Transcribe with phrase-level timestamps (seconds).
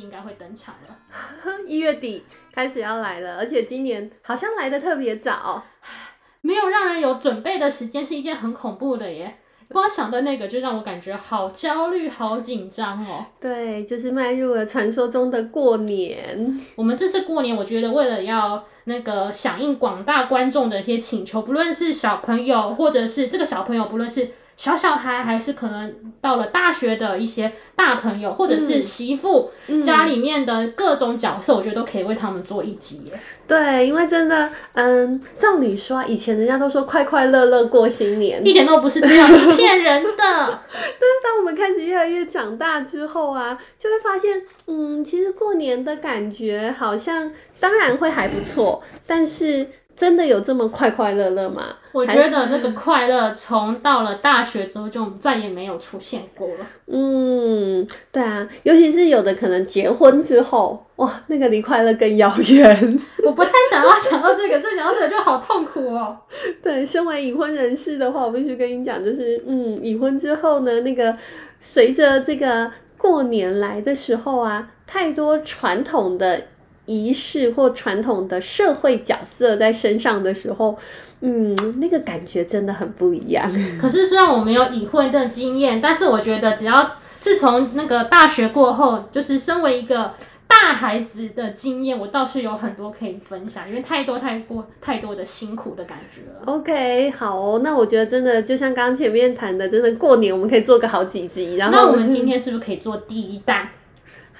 [0.00, 0.96] 应该会登场了，
[1.66, 5.62] 一月底开始要来了，而且今年好像来的特别早，
[6.42, 9.38] 没有让人有准备的时间是一件很恐怖的耶。
[9.68, 13.24] 光想到那个就让我感觉好焦虑、好紧张哦。
[13.40, 16.60] 对，就是迈入了传说中的过年。
[16.76, 24.30] 我们这次过年，我觉得为了要那个响应广大观众的一些请求，不论是小朋友，或者是这个小朋友，不论是。
[24.56, 33.12] 小小孩还是可能到了大学的一些大朋友，或者是媳妇、嗯、家里面的各种角色，我觉得都可以为他们做一集。
[33.46, 40.10] 对，因为真的，嗯，照理说，以前人家都说快快乐乐过新年，一点都不是这样，是骗人的。
[40.16, 49.66] 但是当我们开始越来越长大之后啊，就会发现，嗯，其实过年的感觉好像当然会还不错，但是。
[49.96, 51.66] 真的有这么快快乐乐吗？
[51.92, 56.66] 我觉得这个快乐从到了大学之后就再也没有出现过了。
[56.86, 62.98] 嗯，对啊，尤其是有的可能结婚之后，哇，那个离快乐更遥远。
[63.24, 66.18] 我不太想要想到这个，再想到这个就好痛苦哦。
[66.60, 71.16] 对，身为已婚人士的话，我必须跟你讲，就是嗯，已婚之后呢，那个
[71.60, 76.42] 随着这个过年来的时候啊，太多传统的。
[76.86, 80.76] 仪式或传统的社会角色在身上的时候，
[81.20, 83.50] 嗯，那个感觉真的很不一样。
[83.80, 90.12] 可是虽然我没有已婚的经验，但是我觉得只要自从那个大学过后，就是身为一个
[90.46, 96.42] 大孩子的经验，我倒是有很多可以分享，因为太多太过太多的辛苦的感觉了。
[96.44, 101.56] OK，好哦，那我觉得真的就像刚刚前面谈的，真的过年我们可以做个好几集。
[101.56, 103.70] 然后那我们今天是不是可以做第一弹？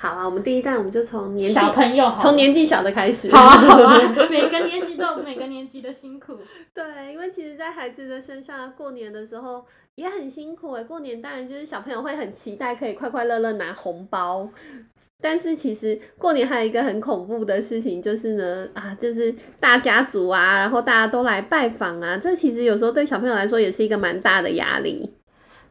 [0.05, 3.31] 好啊，我们第一代我们就从年纪小朋友，从年纪小的开始。
[3.31, 3.99] 好啊，好啊，
[4.31, 6.37] 每个年纪都有每个年纪的辛苦。
[6.75, 9.65] 对，因为其实，在孩子的身上，过年的时候
[9.95, 10.85] 也很辛苦诶。
[10.85, 14.47] 过年当然就是小朋友会很期待可以快快乐乐拿红包，
[15.23, 25.15] 但是其实过年还有一个很恐怖的事情，就是呢啊，就是大家族啊，然后大家都来拜访啊，这其实有时候对小朋友来说也是一个蛮大的压力。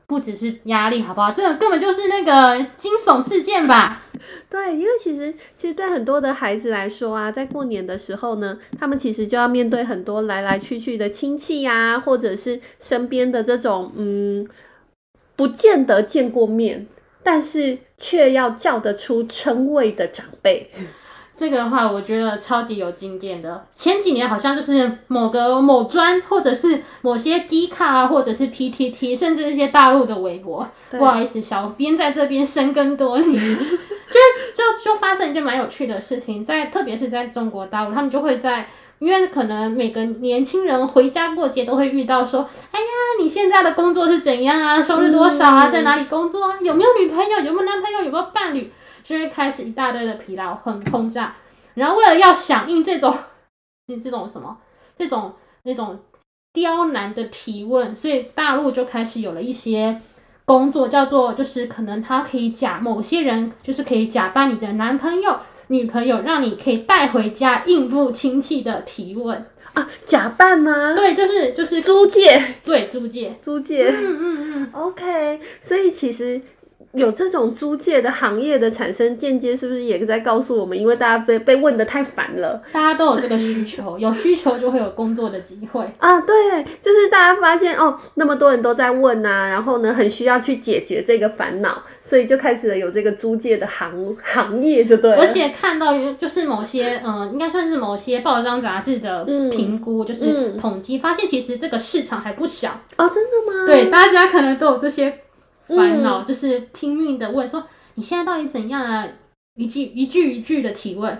[0.05, 1.31] 不只是压力，好不好？
[1.31, 4.01] 这根本就是那个惊悚事件吧？
[4.49, 14.47] 对，因为其实，其实对很多的孩子来说啊，在过年的时候呢，他们其实就要面对很多来来去去的亲戚呀、或者是身边的这种嗯，
[15.35, 16.85] 不见得见过面，
[17.23, 20.69] 但是却要叫得出称谓的长辈。
[21.35, 23.65] 这个的话，我觉得超级有经验的。
[23.75, 30.67] 前几年好像就是某个某专，或者是某些 D 卡啊，或者是 PTT，甚至一些大陆的微博。
[30.91, 34.19] 不好意思，小编在这边深耕多年，就
[34.53, 42.85] 就就发生一件蛮有趣的事情，在特别是在中国大陆，他们就会在，因为可能每个年轻人回家过节都会遇到说，哎呀，
[43.19, 44.79] 你现在的工作是怎样啊？
[44.79, 45.67] 收入多少啊？
[45.67, 46.59] 在哪里工作啊？
[46.61, 47.39] 有没有女朋友？
[47.39, 48.03] 有没有男朋友？
[48.03, 48.71] 有没有伴侣？
[49.03, 51.35] 就会开始一大堆的疲劳很轰炸，
[51.73, 53.13] 然后为了要响应这种，
[54.01, 54.57] 这种什么，
[54.97, 55.33] 这种
[55.63, 55.99] 那种
[56.53, 59.99] 刁难的提问，所以大陆就开始有了一些
[60.45, 69.45] 工作，叫做就是可能他可以假某些人，就是可以假扮你的男朋友、女朋友，让你可以带回家应付亲戚的提问。
[69.73, 70.93] 啊，假扮吗？
[70.95, 76.39] 对，就是就是租借，对，租借，租借，嗯嗯嗯，OK，所以其实。
[76.93, 80.79] 有这种租借的行业的产生，间接是不是也在告诉我们？
[80.79, 86.21] 因为大家被被问的太烦了，大家都有这个需求， 有需求就会有工作的机会啊。
[86.21, 95.13] 对，就是大家发现哦，那么多人都在问呐、啊，然后呢，很需要去解决这个烦恼，所以就开始了有这个租借的行 行业，就对。
[95.13, 103.09] 而且看到就是某些嗯、呃，应该算是某些报章杂志的评估，嗯、就是统计、嗯、发现，其实这个市场还不小哦。
[103.09, 103.65] 真的吗？
[103.65, 105.21] 对，大家可能都有这些。
[105.67, 107.63] 烦恼就是拼命的问说，
[107.95, 109.07] 你现在到底怎样啊？
[109.55, 111.17] 一句一句一句的提问。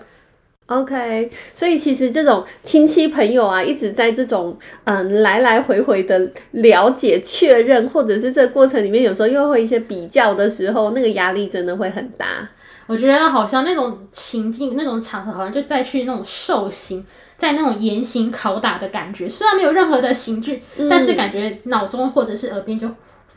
[0.67, 12.49] OK，所以其实这种亲戚朋友啊，一直在这种嗯来来回回的了解确认，或者是这个过程里面，有时候又会一些比较的时候，那个压力真的会很大。
[12.87, 17.05] 我觉得好像那种情境、那种场合，好像就在去那种受刑，
[17.37, 19.29] 在那种严刑拷打的感觉。
[19.29, 22.89] 虽然没有任何的刑具，嗯、但是感觉脑中或者是耳边就。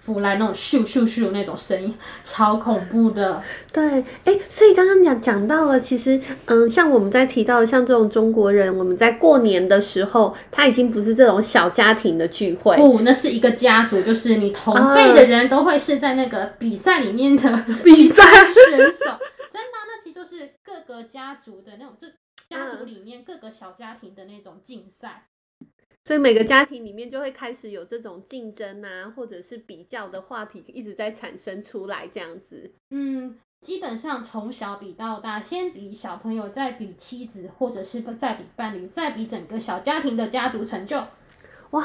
[0.06, 1.92] 腐烂那种咻咻咻那种声音，
[2.22, 3.42] 超恐怖的。
[3.72, 17.42] 对，哎、欸，所以刚刚讲讲到了，其实，嗯，像我们在提到像这种中国人，我们在过年的时候，他已经不是这种小家庭的聚会，不，那是一个家族，就是你同辈的人都会是在那个比赛里面的
[17.82, 19.04] 比赛选手，
[19.50, 22.06] 真的，那其实就是各个家族的那种，就
[22.48, 25.24] 家族里面各个小家庭的那种竞赛。
[26.06, 32.70] 所以每个家庭里面就会开始有这种竞争啊，或者是比较的话题一直在产生出来，这样子。
[32.90, 40.96] 嗯，基本上从小比到大，先比小朋友，再比妻子，或者是再比伴侣，再比整个小家庭的家族成就。
[41.70, 41.84] 哇，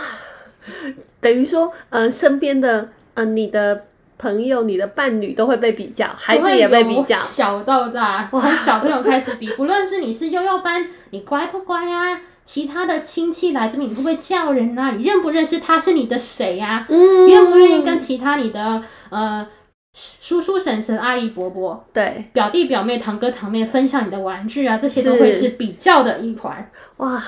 [1.19, 3.87] 等于说，呃，身边的，呃，你的
[4.19, 12.21] 朋友、你的伴侣都会被比较，孩子也被比较，小到大，从小朋友开始比，不论是你是幼幼班，你乖不乖啊？
[12.45, 14.91] 其他的亲戚来这边，你会不会叫人啊？
[14.91, 16.85] 你认不认识他是你的谁呀？
[16.89, 19.47] 嗯，愿不愿意跟其他你的呃
[19.93, 24.77] 叔叔婶婶、阿姨伯伯、对表弟表妹、堂哥堂妹分享你的玩具啊？
[24.77, 26.71] 这些都会是比较的一环。
[26.97, 27.21] 哇，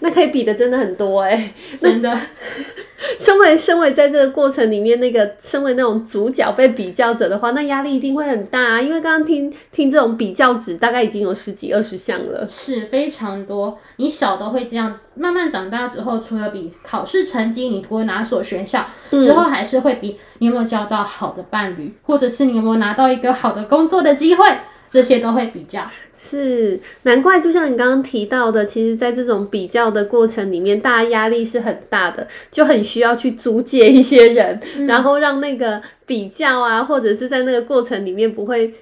[0.00, 2.16] 那可以比的真的很多哎、欸，真的。
[3.18, 8.80] 身为身为在这个过程里面那个身为那种主角被比较者的话，那压力一定会很大啊！
[8.80, 13.78] 因为刚刚听听这种比较值，大概已经有十几二十项了，是非常多。
[13.96, 24.44] 你小的会这样，慢慢长大之后，除了比考试成绩，你读哪所学校，之后还是会比你有没有交到好的伴侣，或者是你有没有拿到一个好的工作的机会。
[24.88, 25.84] 这些都会比较，
[26.16, 27.40] 是难怪。
[27.40, 38.72] 就像你刚刚提到的，其实，在这种比较的过程里面，大家压力是很大的，就很需要去租借一些人，嗯、然后让那个比较啊，或者是在那个过程里面不会。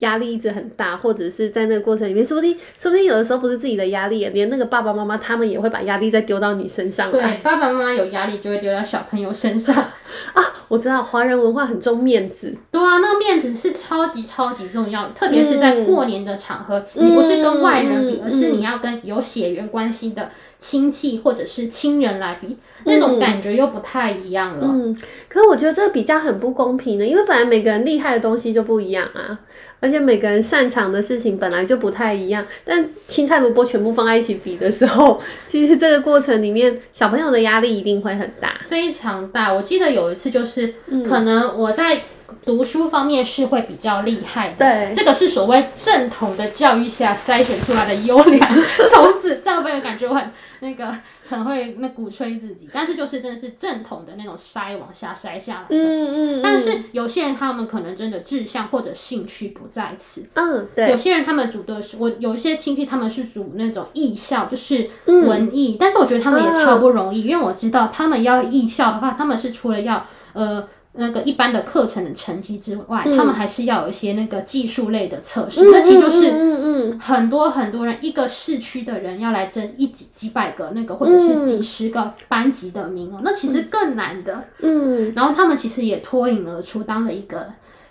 [0.00, 7.10] 压力一直很大，或者是在那个过程里面，说不定，说不定有的时候不是自己的压力，连那个爸爸妈妈他们也会把压力再丢到你身上。
[7.10, 9.74] 对，爸爸妈妈有压力就会丢到小朋友身上
[10.34, 10.42] 啊。
[10.66, 22.56] 我知道华人文化很重面子，对啊，那个面子是超级超级重要的，特别是在过年的场合，嗯、你不是跟外人比，嗯、而是你要跟有血缘关系的亲戚或者是亲人来比，嗯、
[22.86, 24.66] 那种感觉又不太一样了。
[24.66, 24.96] 嗯，
[25.28, 29.38] 可是我觉得这个比较很不公平的，因为本来每个人厉害的东西就不一样啊。
[29.84, 39.52] 而且每个人擅长的事情本来就不太一样，但青菜萝卜全部放在一起比的时候，其实这个过程里面小朋友的压力一定会很大，非常大。
[39.52, 40.76] 我记得有一次就是，
[41.06, 42.00] 可能我在
[42.46, 48.54] 读书方面是会比较厉害的，对，这个是所谓正统的教育下筛选出来的优良
[48.90, 50.30] 种子，这样会有感觉我很
[50.60, 50.96] 那个。
[51.28, 55.76] 可能会那鼓吹自己，但是就是真的是正统的那种筛往下筛下来的。
[55.76, 56.42] 嗯嗯。
[56.42, 60.26] 但是有些人他们可能真的志向或者兴趣不在此。
[60.34, 60.90] 嗯，对。
[60.90, 70.68] 有些人他们组的是我有一些亲戚他们是组那种艺校，就是文艺，但是我觉得他们也超不容易，因为我知道他们要艺校的话，他们是除了要呃。
[70.96, 75.60] 那个一般的课程的成绩之外，嗯、他们还是要有一些那个技术类的测试。
[75.70, 84.44] 那、嗯、其实就是很多很多人，一个市区的人要来争一几几百个那个，或者是几十个班级的名额，嗯、那其实更难的。
[84.60, 87.46] 嗯，然后他们其实也脱颖而出，当了一个。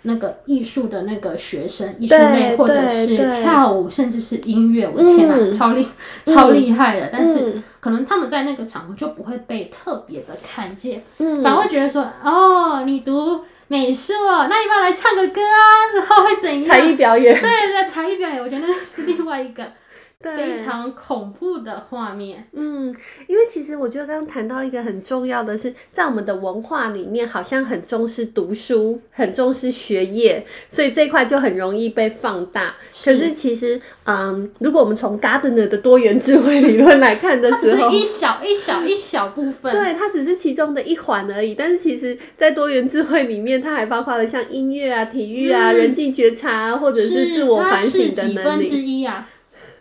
[0.06, 5.88] 那个艺术的那个学生，艺术类或者是跳舞，甚至是音乐，我的天哪，嗯、超厉
[6.26, 7.06] 超厉害的！
[7.06, 15.92] 嗯、但是可能他们在那个场合就不会被特别的看见，嗯、反而会觉得说：“哦，你读美术，那要不要来唱个歌啊？
[15.94, 19.62] 然后会怎样？”才艺表演，对对，才艺表演，我觉得那是另外一个。
[20.36, 22.44] 非常恐怖的画面。
[22.52, 22.94] 嗯，
[23.26, 32.74] 因为其实我觉得刚刚谈到一个很重要的是，在我们的文化里面，好像很重视读书，很重视学业，所以这一块就很容易被放大。
[32.92, 41.54] 是可是其实，嗯，如果我们从 Gardner 的多元智慧理论来看的时候，是一小一小一小部分，对，它只是其中的一环而已。
[41.54, 48.64] 但是其实，在多元智慧里面，它还包括了像音乐啊、体育啊、嗯、人际觉察啊，或者是自我反省的能力。
[48.64, 49.28] 是几分之一啊？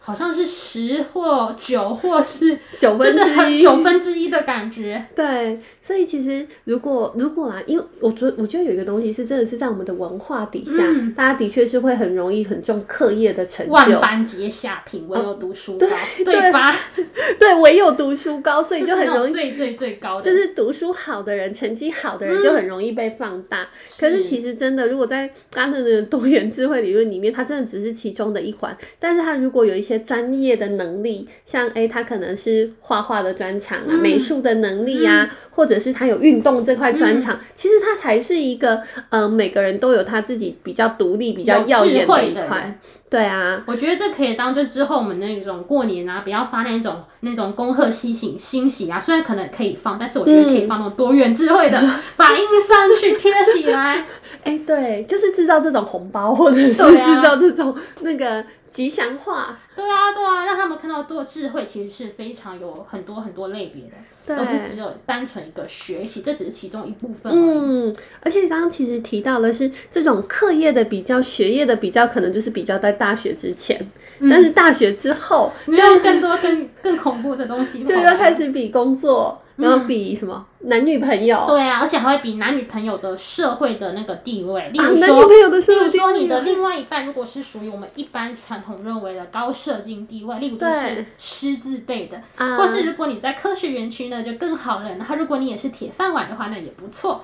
[0.05, 5.01] 好像是十或九，或是 九分之一，九分之一的感觉。
[5.15, 13.71] 对，所以其实如果如果啦，因为我觉我觉得有一个东西是真的是在我们的文化底下，嗯、大家的确是会很容易很重课业的成就。
[13.71, 16.75] 万般皆下品，唯有读书高，哦、对对吧？
[17.39, 23.61] 对，唯有读书高，所以就很容易最最最高的，就是读书好的人，成绩好的人就很容易被放大。
[23.61, 23.67] 嗯、
[24.01, 29.92] 可是其实真的，如果在 Gardner 的多元智慧理论里面，它真的只是其中的一环，但是它如果有一些。
[29.93, 38.75] 些专业的能力，像诶，他可能是画画的专长啊，嗯、美术的能力啊，嗯、或者是他有运动这块专长，嗯、其实他才是一个，
[39.09, 42.79] 嗯、呃，每个人都有他自己比较独立、比较耀眼的一块。
[43.09, 54.03] 对啊，我觉得这可以当做之后我们那种过年啊，不要发那种那种恭贺喜喜欣喜啊，虽然可能可以放，但是我觉得可以放那种多元智慧的， 嗯、把印上去贴起来。
[54.43, 58.43] 哎，对，就是制造这种红包，或者是制造这种那个。
[58.73, 63.91] 吉祥话，对啊，对啊，让他们看到多智慧，其实是非常有很多很多类别的，
[64.25, 67.31] 对而不是只有单纯一个学习，这只是其中一部分。
[67.31, 73.79] 嗯，而且刚刚其实提到的是这种课业的比较，学业的比较，可能就是比较在大学之前，
[74.17, 79.39] 嗯、但是大学之后就有更多更更恐怖的东西， 就要开始比工作。
[79.55, 81.45] 然后比什么、嗯、男女朋友？
[81.47, 84.69] 对啊，而且还会比男女朋友的社会的那个地位。
[84.69, 85.91] 例如说，啊、男女朋友的社会地位。
[85.91, 94.95] 例如说，你的另外一半如果是属于我们一般传统认为的高社经地位，例如就是师字辈的，对或是如果你在科学园区呢，就更好了。
[94.95, 97.23] 然后如果你也是铁饭碗的话，那也不错。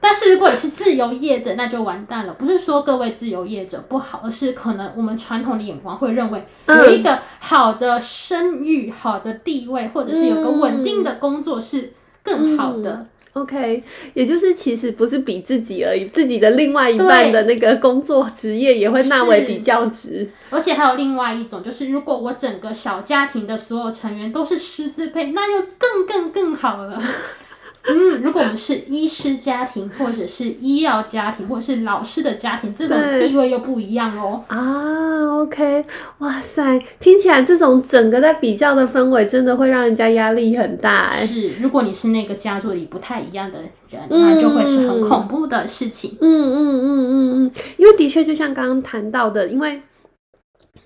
[0.00, 2.32] 但是如果你是自由业者，那就完蛋了。
[2.34, 12.90] 不是说各位自由业者不好，而是可能我们传统的眼光会认为，有一个好的声誉、好的地位，或者是有个稳定的工作是更好的。
[12.90, 20.30] 嗯嗯、OK，也就是其实不是比自己而已，自己的另外一半的那个工作职业也会纳为比较值。
[20.50, 27.00] 而且还有另外一种，就是如果我整个小家庭的所有成员都是师资配，那就更更更好了。
[27.88, 34.44] 嗯，如果我们是医师家庭，或者是医药家庭，或者是老师的家庭，这种地位又不一样哦。
[34.48, 35.82] 啊，OK，
[36.18, 41.26] 哇塞，听起来这种整个在比较的氛围，真的会让人家压力很大哎。
[41.26, 46.16] 是，如果你是那个家族里不太一样的人，那就会是很恐怖的事情。
[46.20, 49.80] 嗯嗯嗯嗯嗯，因为的确就像刚刚谈到的，因为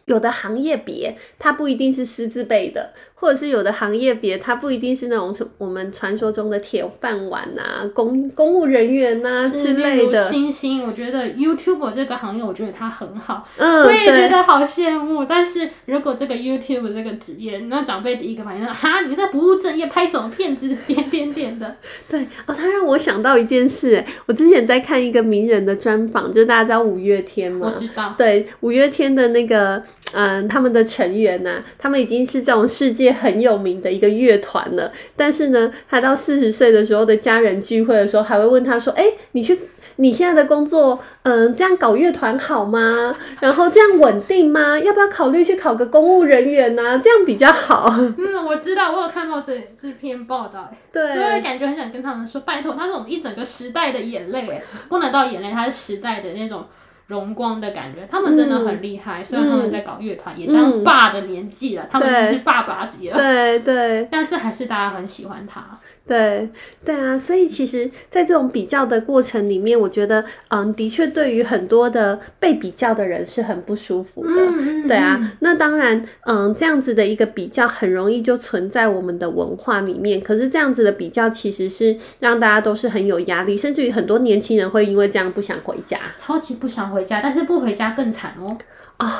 [0.05, 2.93] 有的行业别它不一定是师资辈的。
[3.23, 10.25] 或者是有的行业别，它不一定是那种什我们传说中的铁饭碗啊，公公务人员啊之类的。
[10.25, 15.25] 星星，我觉得 YouTuber 这个行业，我觉得它很好，嗯，我也觉得好羡慕。
[15.25, 21.77] 但是如果这个 YouTuber 这个职业，那长辈第一个反应说：哈，你在不务正业，拍什么片子，点点点的。
[22.09, 27.73] 对哦，他让我想到一件事，我之前在看一个名人的专访，就是大家知道五月天吗？
[27.73, 28.17] 我知道。
[28.19, 29.81] 对，五月天的那个
[30.13, 33.12] 嗯，他们的成员呐、啊，他们已经是这种世界。
[33.13, 39.59] 很有名的一个乐团了，但是呢，他到四十岁的时候的家人聚会的时候，还会问他说：“哎、欸，你去
[39.97, 43.15] 你现在的工作，嗯、呃，这样搞乐团好吗？
[43.41, 44.79] 然后这样稳定吗？
[44.79, 46.99] 要不要考虑去考个公务人员呢、啊？
[46.99, 47.87] 这样比较好。”
[48.19, 56.67] 嗯，我知道，我有看到这这篇报道，对，所以感觉很想跟他们说：“拜托，他是我们一整个时代的眼泪，不能到眼泪，他是时代的那种。”
[57.07, 59.21] 荣光的感觉，他们真的很厉害。
[59.21, 63.17] 嗯、虽然他们在搞乐团，嗯、也当爸的年纪了，嗯、他们已经是爸爸级了。
[63.17, 65.79] 对对，但是还是大家很喜欢他。
[66.05, 66.51] 对
[66.85, 74.33] 对啊，所以其实，在这种比较的过程里面，我觉得，嗯，的确，对于很多的被比较的人是很不舒服的。
[74.35, 80.21] 嗯、对啊，那当然，嗯，这样子的一个比较，很容易就存在我们的文化里面。
[80.21, 87.21] 可是，这样子的比较，其实是让大家都是很有压力，甚至于很多年轻人会因为这样不想回家，超级不想回家。
[87.21, 88.57] 但是不回家更惨哦。
[88.99, 89.15] 啊、哦，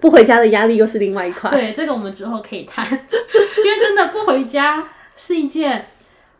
[0.00, 1.50] 不回家的压力又是另外一块。
[1.50, 5.86] 对，这个我们之后可以谈， 因为真的不回家是一件。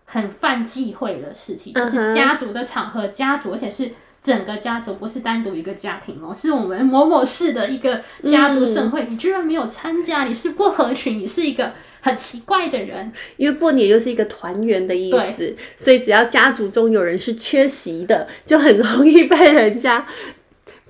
[0.05, 13.11] 很犯忌讳的事情，就是家族的场合，家族，而且是整个家族，不是单独一个家庭哦，是我们某某市的一个家族盛会，嗯、你居然没有参加，你是不合群，你是一个很奇怪的人。
[13.39, 20.05] 因为过年又是一个团圆的意思，所以只要家族中有人是缺席的，就很容易被人家。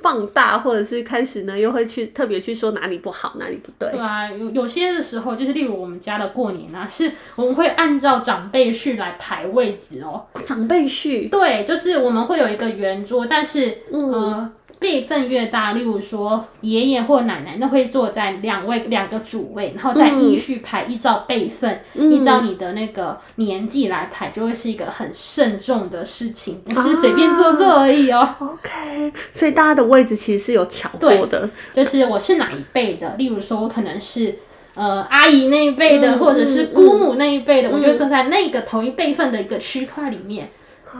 [0.02, 3.90] 放大，或者是开始呢，又会去特别去说哪里不好，哪里不对。
[3.92, 10.26] 对啊，有有些的时候，就是例如我们家的过年啊，是我们会按照长辈序来排位置哦。
[10.44, 11.28] 长辈序。
[11.28, 14.52] 对，就是我们会有一个圆桌，但是、嗯、呃。
[14.82, 28.18] 辈分越大，例如说爷爷或奶奶，那会坐在两位两个主位，然后再依序排，依照辈分，嗯、依照你的那个年纪来排，就会是一个很慎重的事情，不是随便坐坐而已哦。
[28.18, 34.40] 啊、OK，所以大家的位置其实是有乔过的，就是我是哪一辈的，例如说我可能是
[34.74, 40.50] 呃阿姨那一辈的，嗯、或者是姑母那一辈的，嗯、我就坐在那个同一辈分的一个区块里面。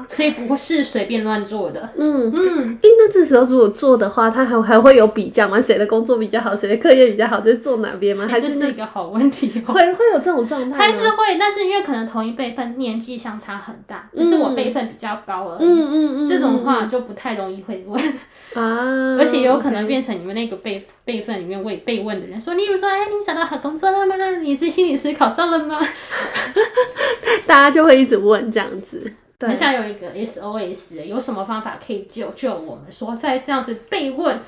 [0.08, 1.90] 所以不是随便乱做的。
[1.96, 5.60] 嗯嗯，哎，那这时候如果做的话，他还还会有比较吗？
[5.60, 8.26] 谁的工作比较好，谁的课业比较好，就是做哪边吗？
[8.28, 9.62] 还是是一个好问题？
[9.66, 10.76] 会会有这种状态？
[10.76, 11.36] 还是会？
[11.38, 15.66] 但是因为可能同一辈分年纪相差很大，只是我辈分比较高而已。
[15.66, 18.00] 嗯嗯嗯，这种话就不太容易会问
[18.54, 24.14] 啊，而且有可能变成你们那个辈辈分里面问被问的人说，例如说，哎，你找到好工作了吗？
[24.42, 25.80] 你这心理师考上了吗？
[27.46, 29.10] 大家就会一直问这样子。
[29.48, 32.90] 很想有一个 SOS，有什么方法可以救救我们？
[32.90, 34.40] 说在这样子被问，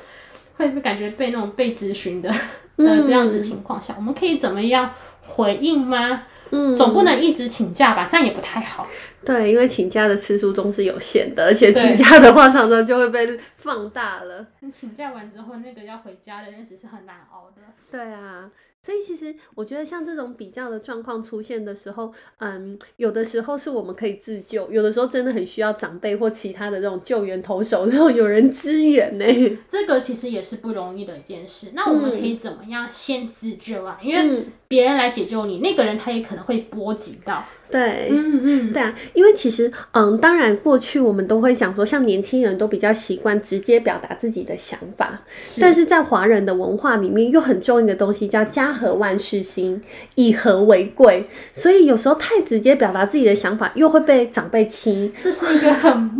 [0.56, 2.30] 会不会感觉被那种被咨询的
[2.76, 6.24] 呃这样子情况下，嗯、我们可以怎么样回应吗？
[6.50, 8.86] 嗯，总不能一直请假吧，这样也不太好。
[9.24, 14.46] 对，因为请假的次数总是有限的，而且请假的话常常就会被放大了。
[14.60, 17.62] 你请假完之后，那个要回家的日子是很难熬的。
[17.90, 18.50] 对啊。
[18.84, 29.24] 所以其实我觉得像这种比较的状况出现的时候，嗯，有的时候是我们可以自救，有的时候真的很需要长辈或其他的这种救援投手，这种有人支援呢。
[29.68, 31.68] 这个其实也是不容易的一件事。
[31.72, 33.98] 那我们可以怎么样先自救啊？
[34.02, 37.42] 嗯、因为别人来解救你，那个人他也可能会波及到。
[37.70, 49.80] 对，嗯嗯，对啊，因为其实，嗯，当然过去我们都会想说，像年轻人都比较习惯直接表达自己的想法，是但是在华人的文化里面，又很重一个东西叫家和万事兴，
[50.16, 56.10] 以和为贵，所以有时候太直接表达自己的想法，又会被长辈欺，这是一个很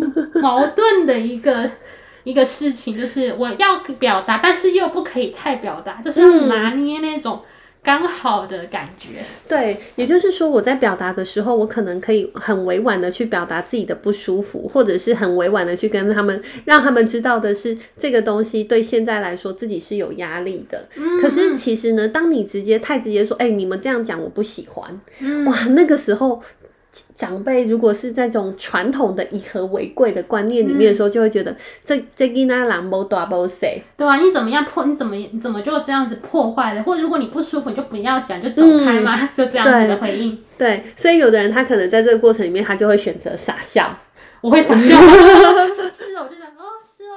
[0.40, 1.70] 矛盾的一个
[2.25, 7.40] 一个事情，就是我要表达，但是又不可以太表达，就是要拿捏那种。
[7.42, 7.49] 嗯
[7.85, 20.88] 刚好的感觉，对，也就是说，我在表达的时候，我可能可以很委婉的去表达自己的不舒服，或者是很委婉的去跟他们，让他们知道的是这个东西对现在来说自己是有压力的。
[20.97, 26.43] 嗯，可是其实呢，当你直接太直接说，哎，你们这样讲我不喜欢，嗯，哇，那个时候。
[27.15, 34.85] 长辈如果是在这种传统的以和为贵的观念里面的时候，就会觉得、嗯、这这囡仔人无大不谁，对啊，你怎么样破？
[34.85, 36.83] 你怎么你怎么就这样子破坏了？
[36.83, 40.77] 或者如果你不舒服，你就不要讲，就走开嘛，嗯、 就这样子的回应对。
[40.77, 43.99] 对，所以有的人他可能在这个过程里面，他就会选择傻笑。
[44.41, 44.95] 我会傻笑，
[45.95, 47.17] 是哦，我就觉得哦，是哦，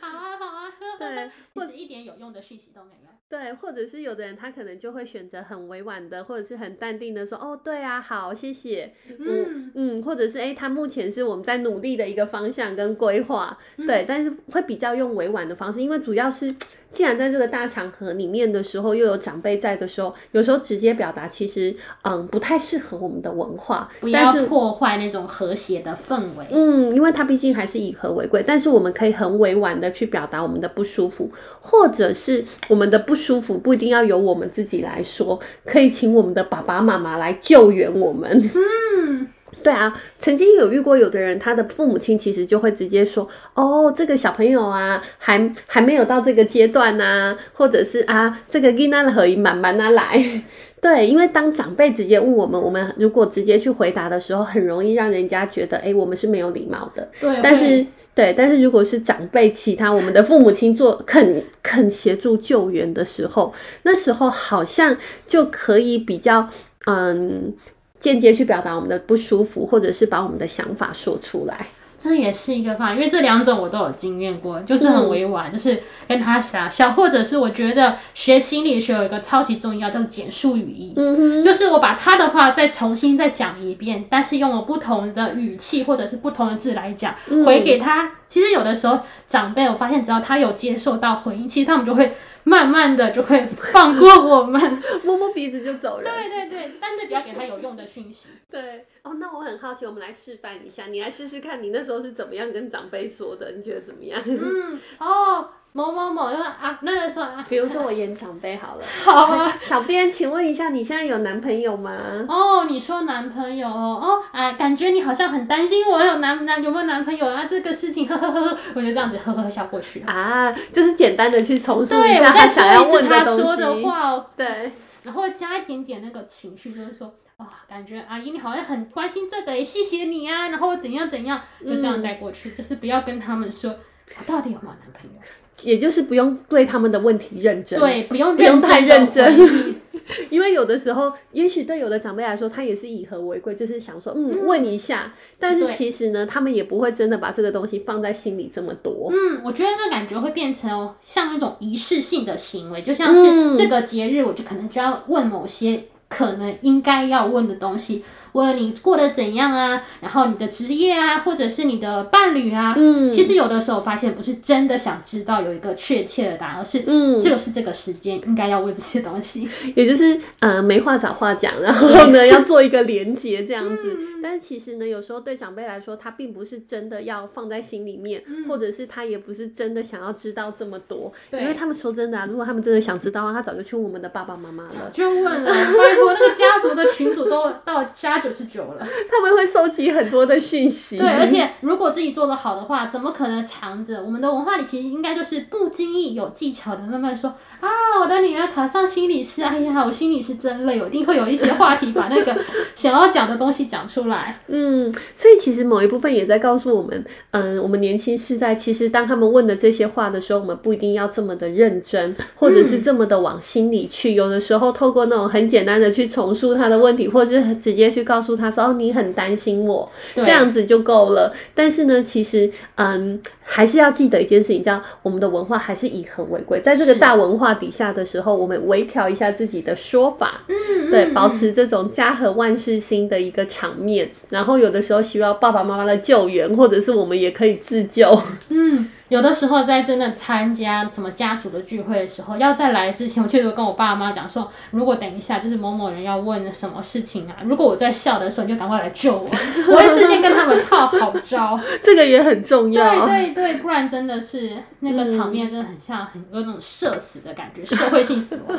[0.00, 0.66] 好啊，好啊，
[0.98, 3.10] 对，或者一点有用的讯息都没有。
[3.28, 16.54] 对，或者是有的人他可能就会选择很委婉的，或者是很淡定的说，哦，对啊，好，谢谢，嗯嗯，或者是哎，他目前是我们在努力的一个方向跟规划，对，但是会比较用委婉的方式，因为主要是。
[16.90, 26.46] 既然在这个大场合里面的时候，又有长辈在的时候，有时候直接表达其实嗯不太适合我们的文化，不要破坏那种和谐的氛围。
[26.50, 31.30] 嗯，因为它毕竟还是以和为贵，但是我们可以很委婉的去表达我们的不舒服，
[31.60, 38.30] 或者是我们的不舒服不一定要由我们自己来说，可以请我们的爸爸妈妈来救援我们。
[38.54, 39.28] 嗯。
[39.62, 50.42] 对啊，曾经有遇过有的人，他的父母亲其实就会直接说：“哦，这个小朋友啊，还还没有到这个阶段呐、啊，或者是啊，这个囡仔可以慢慢的来。
[50.80, 57.06] ”对，因为当长辈直接问我们，我们如果直接去回答的时候，很容易让人家觉得，哎，我们是没有礼貌的。
[57.20, 57.66] 对，但是
[58.14, 64.96] 对，对，但是如果是长辈其他我们的父母亲做肯肯协助救援的时候，那时候好像
[65.26, 66.48] 就可以比较
[66.86, 67.52] 嗯。
[68.00, 71.66] 间接去表达我们的不舒服，或者是把我们的想法说出来，
[72.00, 72.94] 这也是一个方法。
[72.94, 88.12] 因为这两种我都有经验过，就是很委婉，嗯、就是跟他傻笑，或者是我觉得学心理学有一个超级重要叫简述语义，嗯哼，就是我把他的话再重新再讲一遍，但是用我不同的语气或者是不同的字来讲，嗯、回给他。
[88.30, 92.16] 其实有的时候长辈，我发现只要他有接受到回应，其实他们就会。
[92.42, 96.10] 慢慢的就会放过我们，摸摸鼻子就走人。
[96.10, 98.28] 对对对，但是不要给他有用的讯息。
[98.50, 103.52] 对哦，那我很好奇，我们来示范一下，你来试试看，你那时候是怎么样跟长辈说的？
[103.56, 104.20] 你觉得怎么样？
[104.26, 105.48] 嗯，哦。
[105.72, 108.82] 某某某，因为啊，那个时候啊，比如说我演长辈好了。
[109.04, 111.96] 好啊，小编，请问一下，你现在有男朋友吗？
[112.28, 117.44] 哦，你说男朋友哦，哎，感觉你好像很担心我有男男有没有男朋友啊？
[117.48, 123.40] 这个事情，呵呵呵，我就这样子呵呵笑过去啊，就是简单的去重述一下他想要问的东西。
[123.40, 124.72] 他说的话哦，对，
[125.04, 135.20] 然后加一点点那个情绪，就是说，哇、哦，感觉阿姨你好像很关心这个，也谢谢你啊，然后怎样怎样，就这样带过去，嗯、就是不要跟他们说我到底有没有男朋友。
[135.62, 139.76] 也就是不用对他们的问题认真，对，不用不用太认真，
[140.30, 145.12] 因为有的时候，也许对有的长辈来说，他也是以和为贵，就是想说，嗯，问一下。
[145.38, 149.10] 但是其实呢，他们也不会真的把这个东西放在心里这么多。
[149.12, 158.04] 嗯，我觉得那感觉会变成像一种仪式性的行为，就像是这个节日，我就可能就要问某些可能应该要问的东西。
[158.32, 173.98] 问你过得怎样啊，然后你的职业啊，或者是你的伴侣啊，嗯，其实有的时候发现不是真的想知道有一个确切的答案，而是嗯，这个是这个时间应该要问这些东西，也就是呃没话找话讲，然后呢要做一个连接这样子。
[173.98, 194.02] 嗯、但是其实呢，有时候对长辈来说，他并不是真的要放在心里面，嗯、或者是他也不是真的想要知道这么多，对因为他们说真的啊，如果他们真的想知道的话，他早就去问我们的爸爸妈妈了，就问了，拜托那个家族的群主都到加九十九了，他们会收集很多的讯息，对，而且如果自己做的好的话，怎么可能藏着？
[194.02, 197.68] 我们的文化里其实应该就是不经意有技巧的慢慢说啊，
[198.00, 202.36] 我的女儿考上心理师，哎呀，我心理师真累，我一定会有一些话题把那个
[202.74, 204.09] 想要讲的东西讲出来。
[204.48, 214.12] 嗯，所以其实某一部分也在告诉我们，嗯，我们年轻世代其实当他们问的这些话的时候，我们不一定要这么的认真，或者是这么的往心里去。
[214.12, 221.32] 嗯、有的时候透过那种很简单的去重述他的问题，或者是直接去告诉他说：“哦，你很担心我。”这样子就够了。
[221.54, 223.20] 但是呢，其实，嗯。
[223.52, 226.60] 还是要记得一件事情，叫我们的文化还是以和为贵。
[226.60, 233.99] 在这个大文化底下的时候，我们微调一下自己的说法，嗯，对，保持这种家和万事兴的一个场面。
[234.28, 238.89] 然后有的时候需要爸爸妈妈的救援，或者是我们也可以自救， 嗯。
[239.10, 249.28] 有的时候在真的参加什么家族的聚会的时候，要在来之前，我确实跟我爸妈讲说，如果等一下就是某某人要问什么事情啊，如果我在笑的时候，你就赶快来救我，
[249.68, 251.58] 我会事先跟他们套好招。
[251.82, 253.06] 这个也很重要。
[253.06, 258.56] 对对对，不然真的是那个场面真的很像很多那种社死的感觉，社会性死亡。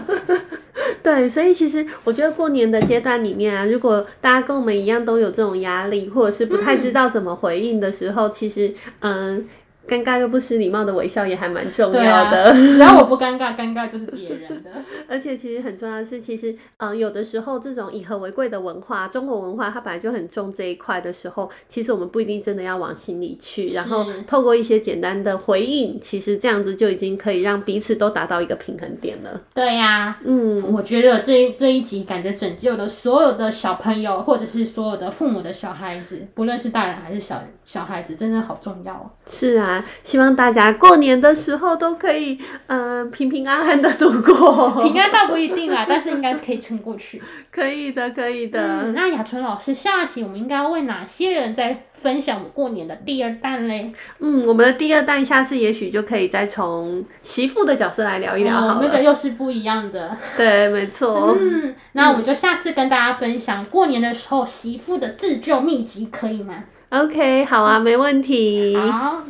[1.01, 9.47] 对，所以其实我觉得过年的阶段里面啊，如果大家跟我们一样都有这种压力，或者是不太知道怎么回应的时候，嗯、其实嗯。
[9.87, 12.45] 尴尬又不失礼貌的微笑也还蛮重要的。
[12.45, 14.69] 啊，只要我不尴尬，尴尬就是别人的。
[15.09, 29.41] 而且其实很重要的是，其实呃有的时候这种以和为贵的文化，中国文化它本来就很重这一块的时候，其实我们不一定真的要往心里去，然后透过一些简单的回应，其实这样子就已经可以让彼此都达到一个平衡点了。
[29.53, 39.09] 对呀，啊，嗯，我觉得这这一集感觉拯救了所有的小朋友，或者是所有的父母的小孩子，不论是大人还是小小孩子，真的好重要哦。
[39.27, 39.70] 是啊。
[40.03, 44.81] 希望大家过年的时候都可以，嗯、呃，平平安安的度过。
[44.83, 47.21] 平安倒不一定啦， 但是应该是可以撑过去。
[47.51, 48.83] 可以的，可以的。
[48.83, 53.91] 嗯、那雅纯老师，下集我们应该要为哪些人在分享我们过年的第二弹嘞？
[54.19, 58.73] 嗯，我们的第二弹，下次也许就可以再从媳妇的角色来聊一聊好了。
[58.75, 60.17] 哦、那个又是不一样的。
[60.37, 61.35] 对，没错。
[61.39, 68.75] 嗯，那我们就下次跟大家分享过年的时候媳妇的自救秘籍，可以吗？OK，好啊，没问题。
[68.77, 69.23] 好。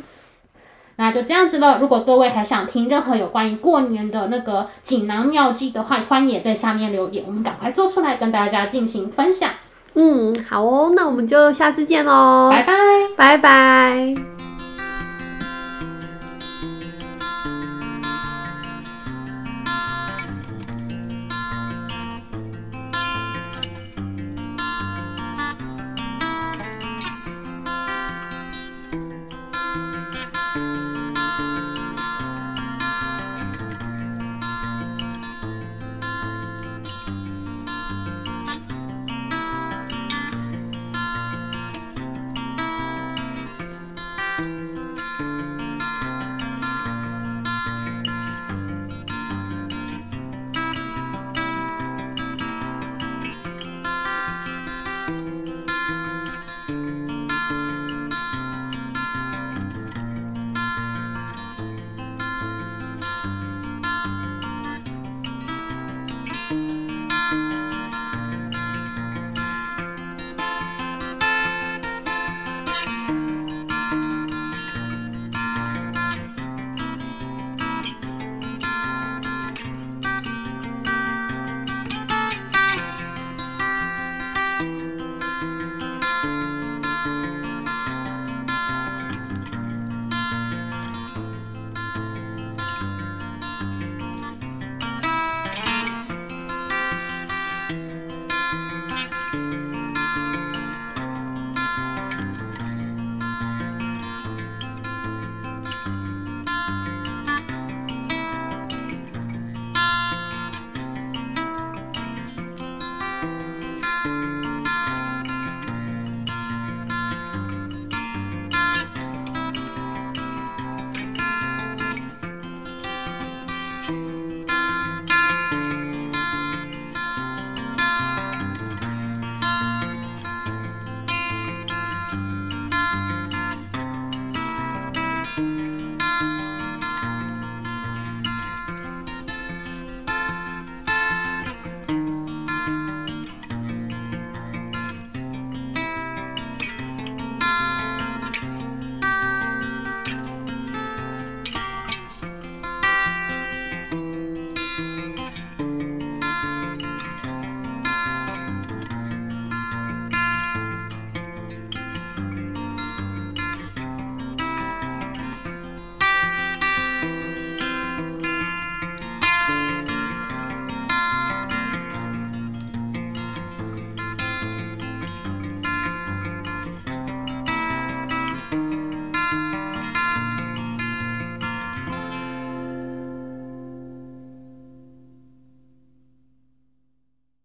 [1.02, 1.80] 那就这样子了。
[1.80, 9.50] 如果各位还想听任何有关于过年的那个锦囊妙计的话，欢迎也在下面留言，我们赶快做出来跟大家进行分享。
[9.94, 12.74] 嗯，好哦，那我们就下次见喽，拜拜，
[13.16, 14.41] 拜拜。